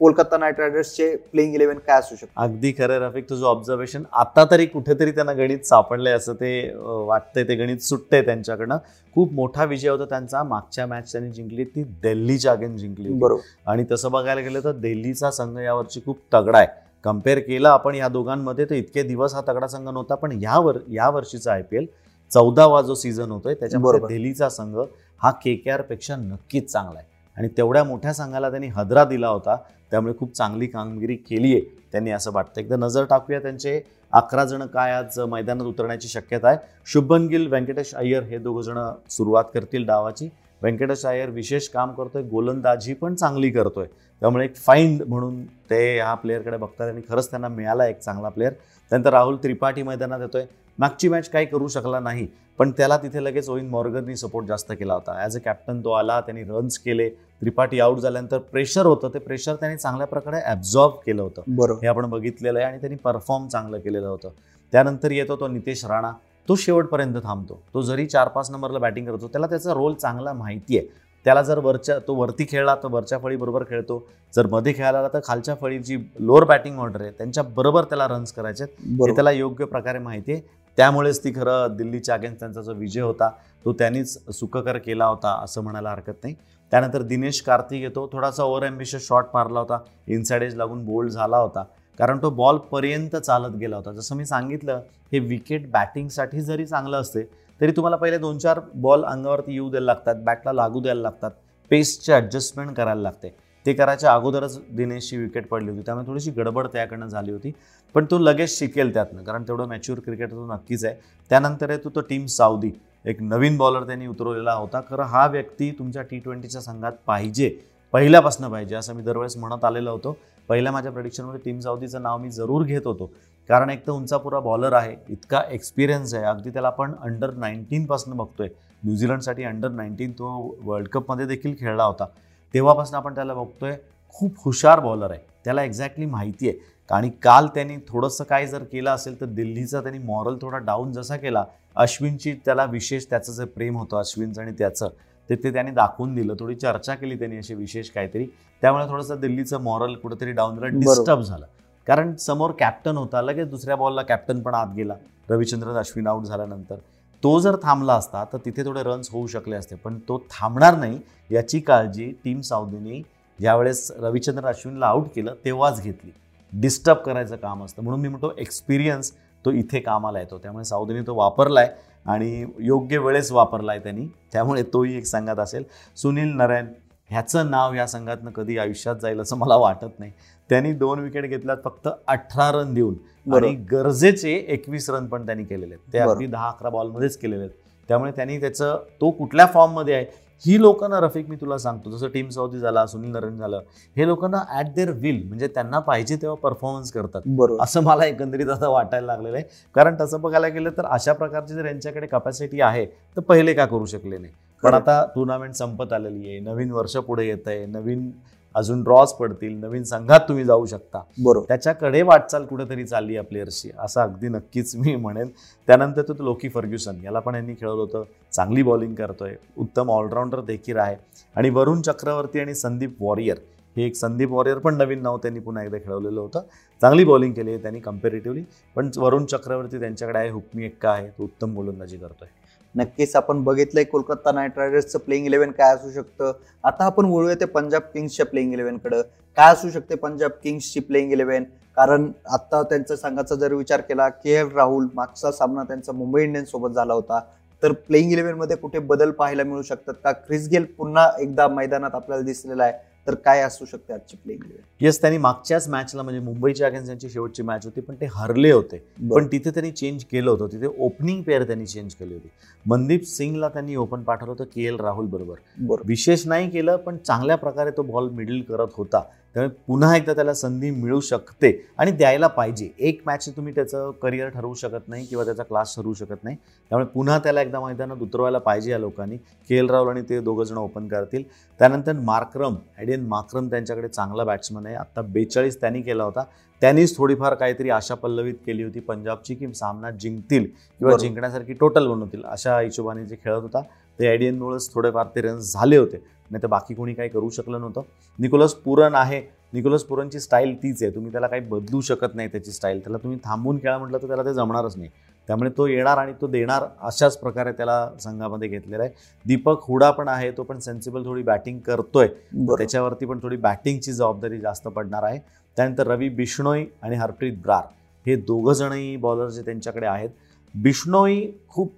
कोलकाता 0.00 0.36
नाईट 0.38 0.60
रायडर्सचे 0.60 1.14
प्लेइंग 1.32 1.54
इलेव्हन 1.54 1.78
काय 1.86 1.98
असू 1.98 2.16
शकतं? 2.16 2.40
अगदी 2.42 2.72
खरं 2.78 2.98
रफिक. 3.00 3.28
तुझं 3.30 3.46
ऑब्झर्वेशन 3.46 4.02
आता 4.12 4.44
तरी 4.50 4.66
कुठेतरी 4.66 5.10
त्यांना 5.10 5.32
गणित 5.32 5.66
सापडलंय 5.66 6.12
असं 6.12 6.34
ते 6.34 6.52
वाटतंय 6.76 7.44
ते 7.44 7.54
गणित 7.54 7.82
सुटतंय 7.82 8.22
त्यांच्याकडनं. 8.22 8.76
खूप 9.14 9.32
मोठा 9.32 9.64
विजय 9.64 9.88
होता 9.88 10.04
त्यांचा. 10.04 10.42
मागच्या 10.42 10.86
मॅच 10.86 11.12
त्यांनी 11.12 11.30
जिंकली 11.30 11.64
ती 11.64 11.82
दिल्लीच्या 12.02 12.52
अगेन 12.52 12.76
जिंकली. 12.76 13.12
बरोबर. 13.12 13.42
आणि 13.66 13.84
तसं 13.90 14.10
बघायला 14.10 14.40
गेलं 14.40 14.64
तर 14.64 14.72
दिल्लीचा 14.72 15.30
संघ 15.30 15.58
यावरची 15.58 16.00
खूप 16.04 16.18
तगडा 16.34 16.58
आहे. 16.58 16.66
कंपेअर 17.04 17.38
केला 17.38 17.70
आपण 17.70 17.94
या 17.94 18.08
दोघांमध्ये 18.08 18.64
तर 18.64 18.74
इतके 18.74 19.02
दिवस 19.02 19.34
हा 19.34 19.40
तगडा 19.48 19.66
संघ 19.66 19.88
नव्हता 19.88 20.14
पण 20.14 20.38
यावर 20.42 20.78
या 20.90 21.08
वर्षीचा 21.10 21.52
आय 21.52 21.62
पी 21.62 21.76
एल 21.76 21.86
चौदावा 22.30 22.82
जो 22.82 22.94
सीझन 22.94 23.30
होतोय 23.30 23.54
त्याच्यामध्ये. 23.54 24.06
दिल्लीचा 24.08 24.48
संघ 24.48 24.76
हा 25.20 25.30
के 25.44 25.54
के 25.56 25.70
आरपेक्षा 25.70 26.16
नक्कीच 26.16 26.70
चांगला 26.72 26.98
आहे. 26.98 27.10
आणि 27.36 27.48
तेवढ्या 27.48 27.84
मोठ्या 27.84 28.12
संघाला 28.12 28.50
त्यांनी 28.50 28.68
हदरा 28.68 29.04
दिला 29.04 29.28
होता. 29.28 29.56
त्यामुळे 29.90 30.14
खूप 30.18 30.34
चांगली 30.34 30.66
कामगिरी 30.66 31.16
केली 31.16 31.52
आहे 31.52 31.60
त्यांनी 31.92 32.10
असं 32.10 32.32
वाटतं. 32.32 32.60
एकदा 32.60 32.76
नजर 32.76 33.04
टाकूया 33.04 33.40
त्यांचे 33.40 33.80
अकरा 34.12 34.44
जण 34.44 34.66
काय 34.66 34.92
आज 34.92 35.20
मैदानात 35.20 35.66
उतरण्याची 35.66 36.08
शक्यता 36.08 36.48
आहे. 36.48 36.58
शुभन 36.86 37.26
गिल 37.26 37.46
व्यंकटेश 37.46 37.94
अय्यर 37.94 38.22
हे 38.22 38.38
दोघं 38.38 38.62
जण 38.62 38.78
सुरुवात 39.10 39.44
करतील 39.54 39.86
डावाची. 39.86 40.28
व्यंकटेश 40.62 41.06
अय्यर 41.06 41.30
विशेष 41.30 41.68
काम 41.68 41.92
करतोय. 41.92 42.22
गोलंदाजी 42.22 42.94
पण 42.94 43.14
चांगली 43.14 43.50
करतोय. 43.50 43.86
त्यामुळे 44.20 44.44
एक 44.44 44.56
फाईंड 44.56 45.02
म्हणून 45.08 45.44
ते 45.44 45.94
ह्या 45.94 46.14
प्लेअरकडे 46.14 46.56
बघतात 46.56 46.88
आणि 46.88 47.00
खरंच 47.08 47.30
त्यांना 47.30 47.48
मिळाला 47.48 47.86
एक 47.86 47.98
चांगला 47.98 48.28
प्लेअर 48.28 48.52
त्यानंतर 48.90 49.10
राहुल 49.10 49.36
त्रिपाठी 49.36 49.82
मैदानात 49.82 50.20
येतोय. 50.20 50.44
मागची 50.78 51.08
मॅच 51.08 51.28
काही 51.28 51.46
करू 51.46 51.68
शकला 51.68 52.00
नाही. 52.00 52.26
पण 52.58 52.70
त्याला 52.70 52.96
तिथे 52.96 53.24
लगेच 53.24 53.48
ओइन 53.48 53.68
मॉर्गननी 53.68 54.16
सपोर्ट 54.16 54.46
जास्त 54.46 54.72
केला 54.72 54.94
होता. 54.94 55.22
ॲज 55.22 55.36
अ 55.36 55.40
कॅप्टन 55.44 55.80
तो 55.84 55.90
आला 55.90 56.20
त्यांनी 56.20 56.42
रन्स 56.42 56.78
केले. 56.78 57.08
त्रिपाठी 57.10 57.80
आऊट 57.80 57.98
झाल्यानंतर 57.98 58.38
प्रेशर 58.38 58.86
होतं. 58.86 59.08
ते 59.14 59.18
प्रेशर 59.18 59.54
त्यांनी 59.54 59.78
चांगल्या 59.78 60.06
प्रकारे 60.06 60.36
ॲब्झॉर्ब 60.44 60.92
केलं 61.06 61.22
होतं. 61.22 61.42
बरोबर. 61.48 61.78
हे 61.82 61.86
आपण 61.86 62.10
बघितलेलं 62.10 62.58
आहे 62.58 62.68
आणि 62.68 62.78
त्यांनी 62.78 62.96
परफॉर्म 62.96 63.48
चांगलं 63.48 63.78
केलेलं 63.78 64.08
होतं. 64.08 64.28
त्यानंतर 64.72 65.10
येतो 65.10 65.36
तो 65.36 65.48
नितेश 65.48 65.84
राणा. 65.84 66.12
तो 66.48 66.54
शेवटपर्यंत 66.54 67.14
थांबतो. 67.24 67.62
तो 67.74 67.82
जरी 67.82 68.06
चार 68.06 68.28
पाच 68.28 68.50
नंबरला 68.50 68.78
बॅटिंग 68.78 69.06
करतो 69.06 69.28
त्याला 69.28 69.46
त्याचा 69.46 69.74
रोल 69.74 69.94
चांगला 69.94 70.32
माहिती 70.32 70.78
आहे. 70.78 70.86
त्याला 71.24 71.42
जर 71.42 71.58
वरच्या 71.58 71.98
तो 71.98 72.14
वरती 72.14 72.46
खेळला 72.50 72.74
तर 72.74 72.88
वरच्या 72.90 73.18
फळीबरोबर 73.18 73.64
खेळतो. 73.64 74.06
जर 74.36 74.46
मध्ये 74.46 74.72
खेळायला 74.72 74.98
आला 74.98 75.08
तर 75.08 75.20
खालच्या 75.24 75.54
फळी 75.54 75.78
जी 75.78 75.98
लोअर 76.18 76.44
बॅटिंग 76.44 76.78
ऑर्डर 76.78 77.00
आहे. 77.00 77.10
त्यांच्या 77.10 77.42
बरोबर 77.42 77.84
त्याला 77.84 78.08
रन्स 78.08 78.32
करायचे. 78.32 78.64
हे 78.64 79.14
त्याला 79.14 79.30
योग्य 79.30 79.64
प्रकारे 79.64 79.98
माहिती 79.98 80.32
आहे. 80.32 80.40
त्यामुळेच 80.78 81.22
ती 81.24 81.32
खरं 81.34 81.76
दिल्लीच्या 81.76 82.14
अगेन्स्ट 82.14 82.40
त्यांचा 82.40 82.60
जो 82.62 82.72
विजय 82.74 83.00
होता 83.00 83.28
तो 83.64 83.72
त्यांनीच 83.72 84.18
सुखकर 84.34 84.78
केला 84.78 85.06
होता 85.06 85.32
असं 85.42 85.62
म्हणायला 85.62 85.90
हरकत 85.90 86.22
नाही. 86.22 86.34
त्यानंतर 86.72 87.02
दिनेश 87.02 87.40
कार्तिक 87.42 87.82
येतो 87.82 88.08
थोडासा 88.12 88.42
ओव्हर 88.42 88.64
ॲम्बिशियस 88.66 89.06
शॉट 89.08 89.24
मारला 89.34 89.60
होता 89.60 89.78
इनसाइड 90.08 90.42
एज 90.42 90.54
लागून 90.56 90.84
बोल्ड 90.84 91.10
झाला 91.10 91.36
होता. 91.36 91.64
कारण 91.98 92.18
तो 92.22 92.30
बॉलपर्यंत 92.30 93.16
चालत 93.16 93.56
गेला 93.56 93.76
होता. 93.76 93.92
जसं 93.92 94.16
मी 94.16 94.24
सांगितलं 94.26 94.80
हे 95.12 95.18
विकेट 95.18 95.70
बॅटिंगसाठी 95.70 96.40
जरी 96.40 96.66
चांगलं 96.66 97.00
असते 97.00 97.22
तरी 97.60 97.72
तुम्हाला 97.72 97.96
पहिले 97.96 98.18
दोन 98.18 98.38
चार 98.38 98.60
बॉल 98.74 99.04
अंगावरती 99.04 99.52
येऊ 99.52 99.68
द्यायला 99.70 99.86
लागतात 99.86 100.22
बॅटला 100.24 100.52
लागू 100.52 100.80
द्यायला 100.80 101.00
लागतात 101.00 101.30
पेसचे 101.70 102.12
ॲडजस्टमेंट 102.12 102.74
करायला 102.76 103.00
लागते. 103.00 103.34
ते 103.66 103.72
करायच्या 103.72 104.12
अगोदरच 104.12 104.58
दिनेशची 104.76 105.16
विकेट 105.16 105.46
पडली 105.48 105.70
होती. 105.70 105.82
त्यामुळे 105.86 106.06
थोडीशी 106.06 106.30
गडबड 106.30 106.66
त्याकडनं 106.66 107.06
झाली 107.06 107.32
होती. 107.32 107.52
पण 107.94 108.04
तो 108.10 108.18
लगेच 108.18 108.58
शिकेल 108.58 108.92
त्यातनं 108.94 109.22
कारण 109.22 109.42
तेवढं 109.42 109.68
मॅच्युअर 109.68 110.00
क्रिकेट 110.00 110.30
तो 110.30 110.46
नक्कीच 110.46 110.84
आहे. 110.84 110.94
त्यानंतर 111.30 111.70
आहे 111.70 111.78
तो 111.84 111.90
तो 111.94 112.00
टीम 112.00 112.26
साऊदी 112.26 112.70
एक 113.04 113.22
नवीन 113.22 113.56
बॉलर 113.56 113.84
त्यांनी 113.86 114.06
उतरवलेला 114.06 114.52
होता. 114.52 114.80
खरं 114.90 115.02
हा 115.02 115.26
व्यक्ती 115.26 115.70
तुमच्या 115.78 116.02
टी 116.02 116.18
ट्वेंटीच्या 116.18 116.60
संघात 116.60 116.92
पाहिजे 117.06 117.56
पहिल्यापासून 117.94 118.48
पाहिजे 118.50 118.74
असं 118.76 118.94
मी 118.94 119.02
दरवेळेस 119.02 119.36
म्हणत 119.36 119.64
आलेलो 119.64 119.90
होतो. 119.90 120.16
पहिल्या 120.48 120.72
माझ्या 120.72 120.92
प्रडिक्शनमध्ये 120.92 121.40
टीम 121.44 121.58
साऊदीचं 121.60 122.02
नाव 122.02 122.18
मी 122.18 122.30
जरूर 122.30 122.64
घेत 122.64 122.86
होतो. 122.86 123.10
कारण 123.48 123.70
एक 123.70 123.86
तर 123.86 123.92
उंचापुरा 123.92 124.40
बॉलर 124.40 124.72
आहे 124.72 124.94
इतका 125.08 125.42
एक्सपिरियन्स 125.50 126.14
आहे. 126.14 126.24
अगदी 126.24 126.50
त्याला 126.50 126.68
आपण 126.68 126.92
अंडर 127.02 127.30
नाईन्टीनपासून 127.30 128.16
बघतोय. 128.16 128.48
न्यूझीलंडसाठी 128.84 129.44
अंडर 129.44 129.68
नाईन्टीन 129.68 130.12
तो 130.12 130.56
वर्ल्ड 130.62 130.88
कपमध्ये 130.88 131.26
देखील 131.26 131.54
खेळला 131.60 131.84
होता. 131.84 132.06
तेव्हापासून 132.54 132.96
आपण 132.96 133.14
त्याला 133.14 133.34
बघतोय 133.34 133.76
खूप 134.08 134.32
हुशार 134.38 134.80
बॉलर 134.80 135.10
आहे. 135.10 135.20
त्याला 135.44 135.64
एक्झॅक्टली 135.64 136.06
माहिती 136.06 136.48
आहे. 136.48 136.72
आणि 136.90 137.10
काल 137.22 137.46
त्यांनी 137.46 137.76
थोडंसं 137.88 138.24
काय 138.24 138.46
जर 138.46 138.62
केलं 138.62 138.90
असेल 138.90 139.20
तर 139.20 139.26
दिल्लीचा 139.26 139.80
त्यांनी 139.80 139.98
मॉरल 139.98 140.36
थोडा 140.42 140.58
डाऊन 140.58 140.92
जसा 140.92 141.16
केला 141.16 141.44
अश्विनची 141.76 142.32
त्याला 142.44 142.64
विशेष 142.64 143.04
त्याचं 143.10 143.32
जे 143.32 143.44
प्रेम 143.44 143.76
होतं 143.76 143.96
अश्विनचं 143.96 144.42
आणि 144.42 144.52
त्याचं 144.52 144.88
ते 145.30 145.36
ते 145.36 145.52
त्यांनी 145.52 145.70
दाखवून 145.70 146.14
दिलं. 146.14 146.34
थोडी 146.40 146.54
चर्चा 146.54 146.94
केली 146.94 147.18
त्यांनी 147.18 147.36
अशी 147.36 147.54
विशेष 147.54 147.90
काहीतरी. 147.90 148.26
त्यामुळे 148.60 148.88
थोडंसं 148.88 149.20
दिल्लीचं 149.20 149.60
मॉरल 149.60 149.94
कुठेतरी 149.94 150.32
डाऊन 150.32 150.56
झालं. 150.56 150.78
डिस्टर्ब 150.78 151.20
झालं. 151.20 151.46
कारण 151.86 152.14
समोर 152.14 152.50
कॅप्टन 152.58 152.96
होता 152.96 153.22
लगेच 153.22 153.48
दुसऱ्या 153.48 153.76
बॉलला 153.76 154.02
कॅप्टन 154.02 154.40
पण 154.40 154.54
आत 154.54 154.66
गेला. 154.76 154.94
रविचंद्रन 155.30 155.72
अश्विन 155.72 156.06
आऊट 156.06 156.24
झाल्यानंतर. 156.24 156.74
तो 157.22 157.38
जर 157.40 157.56
थांबला 157.62 157.94
असता 157.94 158.24
तर 158.24 158.38
तिथे 158.44 158.64
थोडे 158.64 158.82
रन्स 158.82 159.10
होऊ 159.12 159.26
शकले 159.26 159.56
असते. 159.56 159.76
पण 159.76 159.98
तो 159.98 160.18
थांबणार 160.30 160.76
नाही 160.76 160.98
याची 161.30 161.60
काळजी 161.60 162.12
टीम 162.24 162.40
साऊदीने 162.40 163.02
ज्यावेळेस 163.40 163.92
रविचंद्र 163.98 164.46
अश्विनला 164.46 164.86
आऊट 164.86 165.06
केलं 165.16 165.34
तेव्हाच 165.44 165.82
घेतली. 165.82 166.10
डिस्टर्ब 166.52 166.96
करायचं 166.96 167.36
काम 167.36 167.64
असतं. 167.64 167.82
म्हणून 167.82 168.00
मी 168.00 168.08
म्हणतो 168.08 168.32
एक्सपिरियन्स 168.38 169.12
तो 169.44 169.50
इथे 169.50 169.80
कामाला 169.80 170.20
येतो. 170.20 170.38
त्यामुळे 170.38 170.64
साऊदीने 170.64 171.02
तो 171.02 171.14
वापरलाय 171.14 171.74
आणि 172.06 172.46
योग्य 172.60 172.98
वेळेस 172.98 173.32
वापरलाय 173.32 173.78
त्यांनी. 173.78 174.06
त्यामुळे 174.32 174.62
तोही 174.62 174.96
एक 174.96 175.06
संघात 175.06 175.38
असेल. 175.38 175.64
सुनील 175.96 176.36
नारायण 176.36 176.66
ह्याचं 177.12 177.50
नाव 177.50 177.74
या 177.74 177.86
संघातनं 177.86 178.30
कधी 178.30 178.58
आयुष्यात 178.58 178.96
जाईल 178.96 179.20
असं 179.20 179.36
मला 179.36 179.56
वाटत 179.56 179.98
नाही. 179.98 180.10
त्यांनी 180.50 180.72
दोन 180.72 180.98
विकेट 180.98 181.24
घेतल्यात 181.26 181.56
फक्त 181.64 181.88
अठरा 182.06 182.50
रन 182.52 182.74
देऊन. 182.74 182.94
आणि 183.34 183.54
गरजेचे 183.72 184.32
एकवीस 184.48 184.90
रन 184.90 185.06
पण 185.06 185.26
त्यांनी 185.26 185.44
केलेले 185.44 185.74
आहेत. 185.74 185.92
ते. 185.92 185.98
अगदी 185.98 186.26
दहा 186.26 186.48
अकरा 186.48 186.68
बॉलमध्येच 186.68 187.16
केलेले 187.16 187.42
आहेत. 187.42 187.54
त्यामुळे 187.88 188.12
त्यांनी 188.12 188.40
त्याचं 188.40 188.82
तो 189.00 189.10
कुठल्या 189.10 189.46
फॉर्ममध्ये 189.46 189.94
आहे 189.94 190.04
ही 190.44 190.60
लोक 190.60 190.84
ना 190.84 191.00
रफिक 191.00 191.28
मी 191.28 191.36
तुला 191.36 191.58
सांगतो. 191.58 191.90
जसं 191.90 192.08
टीम 192.08 192.28
साऊदी 192.28 192.58
झाला 192.58 192.86
सुनील 192.86 193.10
नरेन 193.12 193.38
झालं 193.38 193.62
हे 193.96 194.06
लोक 194.06 194.24
ना 194.24 194.42
ॲट 194.50 194.72
देअर 194.74 194.90
विल 194.90 195.22
म्हणजे 195.28 195.48
त्यांना 195.48 195.78
पाहिजे 195.78 196.16
तेव्हा 196.16 196.36
परफॉर्मन्स 196.42 196.92
करतात. 196.92 197.22
असं 197.60 197.82
मला 197.82 198.04
एकंदरीत 198.04 198.48
आता 198.48 198.68
वाटायला 198.68 199.06
लागलेलं 199.06 199.36
आहे. 199.36 199.44
कारण 199.74 199.96
तसं 200.00 200.20
बघायला 200.20 200.48
गेलं 200.48 200.70
तर 200.70 200.86
अशा 200.86 201.12
प्रकारची 201.12 201.54
जर 201.54 201.64
यांच्याकडे 201.64 202.06
कपॅसिटी 202.06 202.60
आहे 202.60 202.86
तर 202.86 203.20
पहिले 203.20 203.54
का 203.54 203.66
करू 203.66 203.86
शकले 203.86 204.18
नाही? 204.18 204.32
पण. 204.62 204.74
आता 204.74 205.06
टुर्नामेंट 205.14 205.54
संपत 205.54 205.92
आलेली 205.92 206.28
आहे. 206.28 206.40
नवीन 206.40 206.70
वर्ष 206.70 206.96
पुढे 206.96 207.26
येत 207.26 207.46
आहे. 207.46 207.66
नवीन 207.66 208.10
अजून 208.54 208.82
ड्रॉज 208.82 209.12
पडतील. 209.12 209.56
नवीन 209.60 209.82
संघात 209.82 210.20
तुम्ही 210.20 210.44
जाऊ 210.44 210.66
शकता. 210.66 210.98
बरोबर. 211.24 211.44
त्याच्याकडे 211.48 212.02
वाटचाल 212.02 212.44
कुठेतरी 212.44 212.84
चालली 212.84 213.16
आहे 213.16 213.26
प्लेयर्सची 213.26 213.70
असं 213.78 214.00
अगदी 214.00 214.28
नक्कीच 214.28 214.76
मी 214.76 214.96
म्हणेन. 214.96 215.28
त्यानंतर 215.66 216.02
तो 216.02 216.14
लोकी 216.18 216.48
फर्ग्युसन. 216.48 216.96
याला 217.04 217.18
पण 217.18 217.34
यांनी 217.34 217.54
खेळवलं 217.54 217.80
होतं. 217.82 218.04
चांगली 218.32 218.62
बॉलिंग 218.62 218.94
करतोय. 218.94 219.34
उत्तम 219.58 219.90
ऑलराऊंडर 219.90 220.40
देखील 220.40 220.76
आहे. 220.76 220.96
आणि 221.36 221.50
वरुण 221.50 221.80
चक्रवर्ती 221.80 222.40
आणि 222.40 222.54
संदीप 222.54 223.02
वॉरियर 223.02 223.36
हे 223.76 223.84
एक 223.86 223.94
संदीप 223.94 224.30
वॉरियर 224.30 224.58
पण 224.58 224.74
नवीन 224.74 225.02
नाव 225.02 225.16
त्यांनी 225.18 225.40
पुन्हा 225.40 225.64
एकदा 225.64 225.78
खेळवलेलं 225.78 226.20
होतं. 226.20 226.40
चांगली 226.80 227.04
बॉलिंग 227.04 227.32
केली 227.32 227.50
आहे 227.50 227.62
त्यांनी 227.62 227.80
कम्पॅरेटिव्हली 227.80 228.44
पण 228.76 228.90
वरुण 228.96 229.24
चक्रवर्ती 229.24 229.80
त्यांच्याकडे 229.80 230.18
आहे. 230.18 230.30
हुकमी 230.30 230.64
एक्का 230.64 230.90
आहे. 230.90 231.08
तो 231.08 231.24
उत्तम 231.24 231.54
गोलंदाजी 231.54 231.96
करतोय. 231.96 232.28
नक्कीच 232.74 233.14
आपण 233.16 233.42
बघितलंय 233.44 233.84
कोलकाता 233.84 234.32
नाईट 234.32 234.58
रायडर्सचं 234.58 234.98
प्लेइंग 234.98 235.26
इलेव्हन 235.26 235.50
काय 235.50 235.74
असू 235.74 235.90
शकतं. 235.90 236.32
आता 236.64 236.84
आपण 236.84 237.04
वळूया 237.04 237.34
ते 237.40 237.44
पंजाब 237.44 237.82
किंग्सच्या 237.94 238.26
प्लेइंग 238.26 238.52
इलेव्हनकडं 238.52 239.02
काय 239.38 239.52
असू 239.52 239.70
शकते 239.70 239.94
पंजाब 239.94 240.30
किंग्सची 240.42 240.80
प्लेइंग 240.80 241.12
इलेव्हन 241.12 241.44
कारण 241.76 242.10
आता 242.32 242.62
त्यांचा 242.62 242.96
संघाचा 242.96 243.34
जर 243.34 243.52
विचार 243.52 243.80
केला 243.80 244.08
के 244.08 244.32
एल 244.40 244.48
राहुल 244.54 244.88
मागचा 244.94 245.30
सामना 245.32 245.62
त्यांचा 245.62 245.92
मुंबई 245.92 246.22
इंडियन्स 246.22 246.50
सोबत 246.50 246.74
झाला 246.74 246.94
होता. 246.94 247.20
तर 247.62 247.72
प्लेइंग 247.72 248.12
इलेव्हनमध्ये 248.12 248.56
कुठे 248.56 248.78
बदल 248.78 249.10
पाहायला 249.10 249.44
मिळू 249.44 249.62
शकतात 249.62 249.94
का? 250.04 250.12
क्रिस 250.12 250.48
गेल 250.48 250.64
पुन्हा 250.78 251.10
एकदा 251.20 251.46
मैदानात 251.48 251.94
आपल्याला 251.94 252.24
दिसलेला 252.24 252.64
आहे. 252.64 252.72
तर 253.06 253.14
काय 253.14 253.40
असू 253.40 253.64
शकते 253.64 253.92
आजची 253.92 254.16
प्लेइंग 254.16 254.42
येस 254.80 255.00
त्यांनी 255.00 255.18
मागच्याच 255.18 255.68
मॅचला 255.68 256.02
म्हणजे 256.02 256.20
मुंबईच्या 256.20 256.66
अगेन्स्ट 256.66 256.88
यांची 256.88 257.08
शेवटची 257.08 257.42
मॅच 257.42 257.64
होती 257.64 257.80
पण 257.80 257.94
ते 257.94 258.06
हरले 258.14 258.50
होते. 258.52 258.78
पण 259.10 259.26
तिथे 259.26 259.50
त्यांनी 259.50 259.70
चेंज 259.70 260.04
केलं 260.04 260.30
होतं. 260.30 260.46
तिथे 260.46 260.66
ओपनिंग 260.78 261.22
पेअर 261.22 261.42
त्यांनी 261.42 261.66
चेंज 261.66 261.94
केली 261.94 262.14
होती. 262.14 262.28
मनदीप 262.66 263.04
सिंगला 263.04 263.48
त्यांनी 263.48 263.76
ओपन 263.76 264.02
पाठवलं 264.02 264.32
होतं 264.32 264.44
के 264.44 264.62
एल 264.62 264.76
राहुल 264.76 265.06
बरोबर. 265.06 265.82
विशेष 265.86 266.26
नाही 266.26 266.50
केलं 266.50 266.76
पण 266.76 266.96
चांगल्या 266.96 267.36
प्रकारे 267.36 267.70
तो 267.70 267.82
बॉल 267.82 268.08
मिडल 268.08 268.40
करत 268.40 268.68
होता. 268.74 269.02
त्यामुळे 269.34 269.54
पुन्हा 269.66 269.96
एकदा 269.96 270.14
त्याला 270.14 270.34
संधी 270.34 270.70
मिळू 270.70 271.00
शकते 271.00 271.50
आणि 271.78 271.90
द्यायला 271.90 272.26
पाहिजे. 272.26 272.68
एक 272.78 273.00
मॅच 273.06 273.28
तुम्ही 273.28 273.54
त्याचं 273.54 273.90
करिअर 274.02 274.28
ठरवू 274.28 274.54
शकत 274.54 274.88
नाही 274.88 275.06
किंवा 275.06 275.24
त्याचा 275.24 275.42
क्लास 275.42 275.76
ठरवू 275.76 275.94
शकत 275.94 276.24
नाही. 276.24 276.36
त्यामुळे 276.70 276.86
पुन्हा 276.86 277.18
त्याला 277.18 277.42
एकदा 277.42 277.60
मैदानात 277.60 278.02
उतरवायला 278.02 278.38
पाहिजे 278.38 278.70
या 278.70 278.78
लोकांनी. 278.78 279.16
के 279.16 279.56
एल 279.56 279.70
राहुल 279.70 279.88
आणि 279.88 280.02
ते 280.08 280.20
दोघं 280.20 280.44
जण 280.44 280.56
ओपन 280.56 280.88
करतील. 280.88 281.22
त्यानंतर 281.60 281.92
मार्क्रम 281.92 282.56
ॲडियन 282.78 283.06
मार्क्रम 283.06 283.48
त्यांच्याकडे 283.50 283.88
चांगला 283.88 284.24
बॅट्समन 284.24 284.66
आहे. 284.66 284.74
आता 284.74 285.02
बेचाळीस 285.02 285.60
त्यांनी 285.60 285.82
केला 285.82 286.04
होता. 286.04 286.24
त्यांनीच 286.62 286.96
थोडीफार 286.96 287.34
काहीतरी 287.34 287.70
आशा 287.70 287.94
पल्लवित 287.94 288.34
केली 288.46 288.62
होती. 288.62 288.80
पंजाबची 288.80 289.34
की 289.34 289.52
सामना 289.54 289.90
जिंकतील 289.90 290.44
किंवा. 290.80 290.96
जिंकण्यासारखी 290.96 291.52
टोटल 291.52 291.86
बनवतील 291.86 292.24
अशा 292.24 292.58
हिशोबाने 292.60 293.04
जे 293.04 293.16
खेळत 293.24 293.42
होता. 293.42 293.62
ते 293.98 294.08
ॲडियनमुळेच 294.08 294.72
थोडेफार 294.74 295.06
ते 295.14 295.20
रन्स 295.20 295.52
झाले 295.52 295.76
होते. 295.76 296.02
नाही 296.30 296.42
तर 296.42 296.48
बाकी 296.48 296.74
कोणी 296.74 296.94
काही 296.94 297.08
करू 297.08 297.30
शकलं 297.30 297.60
नव्हतं. 297.60 297.82
निकोलस 298.18 298.54
पुरन 298.54 298.94
आहे. 298.94 299.20
निकोलस 299.52 299.82
पुरनची 299.84 300.20
स्टाईल 300.20 300.54
तीच 300.62 300.82
आहे. 300.82 300.94
तुम्ही 300.94 301.12
त्याला 301.12 301.26
काही 301.26 301.42
बदलू 301.42 301.80
शकत 301.80 302.14
नाही 302.14 302.28
त्याची 302.28 302.52
स्टाईल. 302.52 302.80
त्याला 302.80 302.98
तुम्ही 302.98 303.18
थांबून 303.24 303.58
खेळा 303.58 303.78
म्हटलं 303.78 303.98
तर 304.02 304.06
त्याला 304.06 304.22
ते 304.22 304.34
जमणारच 304.34 304.76
नाही. 304.76 304.90
त्यामुळे 305.28 305.50
तो 305.50 305.66
येणार 305.66 305.98
आणि 305.98 306.12
तो 306.20 306.26
देणार 306.26 306.64
अशाच 306.80 307.16
प्रकारे 307.18 307.52
त्याला 307.52 307.88
संघामध्ये 308.00 308.48
घेतलेला 308.48 308.82
आहे. 308.82 308.92
दीपक 309.26 309.62
हुडा 309.62 309.90
पण 309.90 310.08
आहे. 310.08 310.30
तो 310.30 310.42
पण 310.42 310.58
सेन्सिबल 310.58 311.04
थोडी 311.04 311.22
बॅटिंग 311.22 311.58
करतोय. 311.58 312.06
त्याच्यावरती 312.06 313.06
पण 313.06 313.18
थोडी 313.22 313.36
बॅटिंगची 313.36 313.92
जबाबदारी 313.92 314.38
जास्त 314.38 314.68
पडणार 314.68 315.02
आहे. 315.02 315.18
त्यानंतर 315.56 315.86
रवी 315.86 316.08
बिश्नोई 316.08 316.64
आणि 316.82 316.96
हरप्रीत 316.96 317.36
ब्रार. 317.42 317.64
हे 318.06 318.16
दोघं 318.16 318.52
जणही 318.52 318.96
बॉलर 318.96 319.28
जे 319.28 319.42
त्यांच्याकडे 319.42 319.86
आहेत. 319.86 320.10
बिश्नोई 320.54 321.26
खूप 321.48 321.72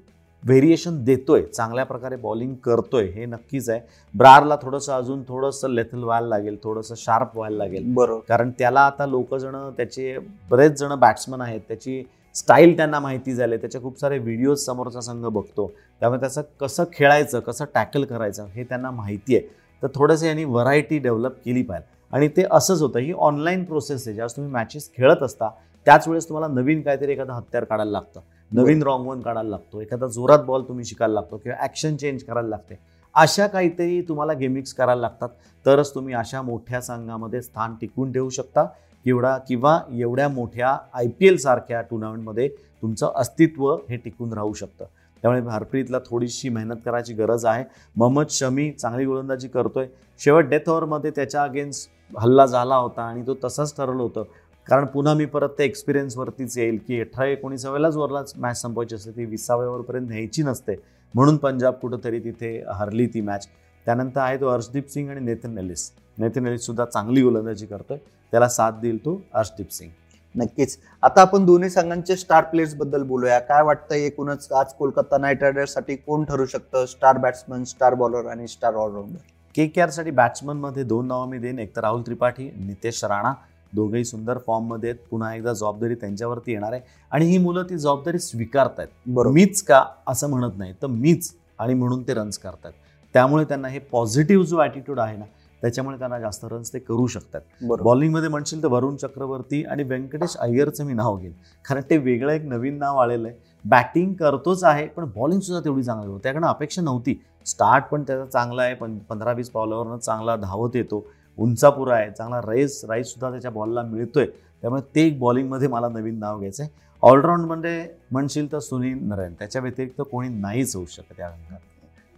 व्हेरिएशन 0.44 1.04
देतोय 1.04 1.42
चांगल्या 1.42 1.84
प्रकारे 1.84 2.16
बॉलिंग 2.16 2.54
करतोय 2.54 3.04
हे 3.04 3.26
नक्कीच 3.26 3.68
आहे. 3.70 3.80
ब्रारला 4.14 4.56
थोडंसं 4.62 4.92
अजून 4.92 5.22
थोडंसं 5.22 5.70
लेथल 5.70 6.02
व्हायला 6.02 6.28
लागेल 6.28 6.56
थोडंसं 6.64 6.94
शार्प 6.96 7.36
व्हायला 7.36 7.56
लागेल. 7.56 7.92
बरोबर. 7.94 8.20
कारण 8.28 8.50
त्याला 8.50 8.80
आता 8.80 9.06
लोक 9.06 9.34
जण 9.34 9.56
त्याचे 9.76 10.18
बरेच 10.50 10.72
जण 10.72 10.94
बॅट्समन 10.94 11.40
आहेत 11.40 11.60
त्याची 11.68 12.02
स्टाईल 12.34 12.76
त्यांना 12.76 13.00
माहिती 13.00 13.34
झाली 13.34 13.56
त्याचे 13.56 13.80
खूप 13.80 14.00
सारे 14.00 14.18
व्हिडिओज 14.18 14.58
समोरचा 14.58 15.00
संघ 15.00 15.26
बघतो. 15.26 15.72
त्यामुळे 16.00 16.20
त्याचं 16.20 16.42
कसं 16.60 16.84
खेळायचं 16.92 17.40
कसं 17.40 17.64
टॅकल 17.74 18.04
करायचं 18.04 18.46
हे 18.54 18.64
त्यांना 18.64 18.90
माहिती 18.90 19.36
आहे. 19.36 19.46
तर 19.82 19.88
थोडंसं 19.94 20.26
यांनी 20.26 20.44
व्हरायटी 20.44 20.98
डेव्हलप 20.98 21.32
केली 21.44 21.62
पाहिजे. 21.62 21.92
आणि 22.12 22.28
ते 22.28 22.44
असंच 22.50 22.82
होतं 22.82 22.98
ही 22.98 23.12
ऑनलाईन 23.12 23.64
प्रोसेस 23.64 24.06
आहे 24.06 24.14
ज्यावेळेस 24.14 24.36
तुम्ही 24.36 24.52
मॅचेस 24.52 24.90
खेळत 24.96 25.22
असता 25.22 25.48
त्याच 25.86 26.08
वेळेस 26.08 26.28
तुम्हाला 26.28 26.54
नवीन 26.54 26.82
काहीतरी 26.82 27.12
एखादं 27.12 27.32
हत्यार 27.32 27.64
काढायला 27.64 27.92
लागतं. 27.92 28.20
नवीन 28.54 28.82
रॉंग 28.82 29.06
वन 29.06 29.20
काढायला 29.20 29.50
लागतो. 29.50 29.80
एखादा 29.80 30.06
जोरात 30.06 30.38
बॉल 30.38 30.62
तुम्ही 30.62 30.84
शिकायला 30.84 31.14
लागतो 31.14 31.36
किंवा 31.36 31.56
ॲक्शन 31.62 31.96
चेंज 31.96 32.22
करायला 32.22 32.48
लागते. 32.48 32.78
अशा 33.14 33.46
काहीतरी 33.46 34.00
तुम्हाला 34.00 34.32
गेमिक्स 34.32 34.74
करायला 34.74 35.00
लागतात. 35.00 35.28
तरच 35.66 35.94
तुम्ही 35.94 36.14
अशा 36.14 36.42
मोठ्या 36.42 36.80
संघामध्ये 36.80 37.42
स्थान 37.42 37.74
टिकून 37.80 38.12
ठेवू 38.12 38.28
शकता. 38.28 38.64
किंवा 39.04 39.36
किंवा 39.38 39.80
एवढ्या 39.92 40.28
मोठ्या 40.28 40.76
आय 40.94 41.06
पी 41.06 41.26
एल 41.26 41.36
सारख्या 41.36 41.80
टुर्नामेंटमध्ये 41.80 42.48
तुमचं 42.82 43.12
अस्तित्व 43.16 43.74
हे 43.90 43.96
टिकून 43.96 44.32
राहू 44.32 44.52
शकतं. 44.52 44.84
त्यामुळे 45.22 45.42
हरप्रीतला 45.50 45.98
थोडीशी 45.98 46.48
मेहनत 46.48 46.76
करायची 46.84 47.14
गरज 47.14 47.44
आहे. 47.46 47.64
मोहम्मद 47.96 48.26
शमी 48.30 48.70
चांगली 48.70 49.04
गोलंदाजी 49.04 49.48
करतोय. 49.48 49.86
शेवट 50.18 50.44
डेथ 50.44 50.68
ओव्हरमध्ये 50.68 51.10
त्याच्या 51.10 51.42
अगेन्स्ट 51.42 51.90
हल्ला 52.18 52.46
झाला 52.46 52.76
होता 52.76 53.02
आणि 53.02 53.22
तो 53.26 53.34
तसंच 53.44 53.76
ठरवलं 53.76 54.02
होतं. 54.02 54.24
कारण 54.68 54.84
पुन्हा 54.86 55.14
मी 55.14 55.24
परत 55.24 55.48
त्या 55.48 55.66
एक्सपिरियन्सवरतीच 55.66 56.58
येईल 56.58 56.78
की 56.88 57.00
अठरा 57.00 57.26
एकोणीसाव्यालाच 57.26 57.96
वरलाच 57.96 58.32
मॅच 58.36 58.60
संपवायची 58.60 58.94
असते 58.94 59.10
ती 59.10 59.24
विसाव्या 59.24 59.68
ओव्हरपर्यंत 59.68 60.08
न्यायची 60.08 60.42
नसते. 60.42 60.74
म्हणून 61.14 61.36
पंजाब 61.36 61.74
कुठंतरी 61.74 62.18
तिथे 62.20 62.62
हरली 62.74 63.06
ती 63.06 63.20
मॅच 63.20 63.46
त्यानंतर 63.86 64.20
आहे 64.20 64.36
तो 64.36 64.48
हर्षदीप 64.48 64.88
सिंग 64.90 65.10
आणि 65.10 65.20
नेथन 65.20 65.58
एलिस. 65.58 65.90
नेथन 66.18 66.46
एलिस 66.46 66.66
सुद्धा 66.66 66.84
चांगली 66.84 67.22
गोलंदाजी 67.22 67.66
करतोय. 67.66 67.98
त्याला 68.32 68.48
साथ 68.48 68.72
देईल 68.82 69.04
तो 69.04 69.20
हर्षदीप 69.34 69.72
सिंग. 69.72 69.90
नक्कीच. 70.34 70.78
आता 71.02 71.20
आपण 71.20 71.44
दोन्ही 71.46 71.70
संघांचे 71.70 72.16
स्टार 72.16 72.44
प्लेयर्सबद्दल 72.44 73.02
बोलूया. 73.02 73.38
काय 73.38 73.62
वाटतंय 73.62 74.04
एकूणच 74.06 74.50
आज 74.52 74.72
कोलकाता 74.74 75.18
नाईट 75.18 75.42
रायडर्ससाठी 75.42 75.96
कोण 75.96 76.24
ठरू 76.24 76.46
शकतं? 76.46 76.86
स्टार 76.86 77.18
बॅट्समन 77.18 77.64
स्टार 77.64 77.94
बॉलर 77.94 78.26
आणि 78.26 78.48
star 78.48 78.74
all rounder 78.74 79.18
K 79.54 79.66
K 79.66 79.80
आरसाठी 79.80 80.10
बॅट्समनमध्ये 80.10 80.82
दोन 80.82 81.06
नावं 81.06 81.28
मी 81.28 81.38
देईन. 81.38 81.58
एक 81.58 81.76
तर 81.76 81.80
राहुल 81.80 82.02
त्रिपाठी 82.02 82.50
नितेश 82.56 83.04
राणा. 83.04 83.32
दोघंही 83.74 84.04
सुंदर 84.04 84.38
फॉर्ममध्ये 84.46 84.90
आहेत. 84.90 85.00
पुन्हा 85.10 85.34
एकदा 85.34 85.52
जबाबदारी 85.52 85.94
त्यांच्यावरती 85.94 86.52
येणार 86.52 86.72
आहे. 86.72 86.80
आणि 87.12 87.26
ही 87.26 87.38
मुलं 87.38 87.62
ती 87.62 87.78
जबाबदारी 87.78 88.18
स्वीकारतायत. 88.18 88.88
बरोबर. 89.06 89.34
मीच 89.34 89.62
का? 89.62 89.84
असं 90.06 90.30
म्हणत 90.30 90.58
नाही 90.58 90.72
तर 90.82 90.86
मीच 90.86 91.32
आणि 91.58 91.74
म्हणून 91.74 92.02
ते 92.02 92.14
रन्स 92.14 92.38
करतात 92.38 92.72
त्यामुळे 93.14 93.44
त्यांना 93.44 93.68
हे 93.68 93.78
पॉझिटिव्ह 93.92 94.44
जो 94.44 94.58
ॲटिट्यूड 94.58 95.00
आहे 95.00 95.16
ना 95.16 95.24
त्याच्यामुळे 95.62 95.98
त्यांना 95.98 96.18
जास्त 96.20 96.44
रन्स 96.44 96.72
ते 96.72 96.78
करू 96.78 97.06
शकतात 97.06 97.40
बॉलिंगमध्ये 97.82 98.28
म्हणशील 98.28 98.62
तर 98.62 98.68
वरुण 98.68 98.96
चक्रवर्ती 98.96 99.62
आणि 99.64 99.82
व्यंकटेश 99.82 100.36
अय्यरचं 100.36 100.84
मी 100.84 100.92
नाव 100.92 101.16
घेईन. 101.16 101.32
कारण 101.64 101.82
ते 101.90 101.96
वेगळं 101.98 102.32
एक 102.32 102.44
नवीन 102.44 102.78
नाव 102.78 102.96
आलेलं 102.96 103.28
आहे. 103.28 103.36
बॅटिंग 103.64 104.12
करतोच 104.14 104.64
आहे 104.64 104.86
पण 104.86 105.04
बॉलिंग 105.14 105.40
सुद्धा 105.40 105.64
तेवढी 105.64 105.82
चांगली 105.82 106.10
होती. 106.10 106.22
त्याकडनं 106.22 106.46
अपेक्षा 106.46 106.82
नव्हती. 106.82 107.20
स्टार्ट 107.46 107.84
पण 107.84 108.02
त्याचा 108.02 108.24
चांगला 108.24 108.62
आहे 108.62 108.74
पण 108.74 108.98
पंधरा 109.08 109.32
वीस 109.32 109.50
पावलावरनं 109.50 109.98
चांगला 109.98 110.36
धावत 110.36 110.76
येतो. 110.76 111.04
उंचापुरा 111.38 111.94
आहे 111.96 112.10
चांगला 112.10 112.40
रेस 112.46 112.84
राईस 112.88 113.06
सुद्धा 113.08 113.30
त्याच्या 113.30 113.50
बॉलला 113.50 113.82
मिळतोय. 113.82 114.26
त्यामुळे 114.62 114.82
ते 114.94 115.06
एक 115.06 115.18
बॉलिंगमध्ये 115.18 115.68
मला 115.68 115.88
नवीन 115.88 116.18
नाव 116.18 116.38
घ्यायचं 116.38 116.62
आहे 116.62 116.82
ऑलराऊंडमध्ये 117.02 117.86
म्हणशील 118.12 118.50
तर 118.52 118.58
सुनील 118.58 118.98
नरेन 119.08 119.32
त्याच्या 119.38 119.62
व्यतिरिक्त 119.62 120.00
कोणी 120.10 120.28
नाहीच 120.30 120.74
होऊ 120.76 120.84
शकत 120.90 121.20
या 121.20 121.28
रंगात. 121.28 121.58